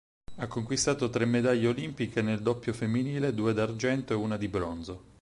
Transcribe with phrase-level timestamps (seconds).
[0.37, 5.05] Ha conquistato tre medaglie olimpiche nel doppio femminile, due d'argento e una di bronzo.